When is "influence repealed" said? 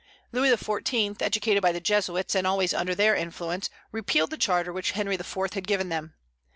3.15-4.31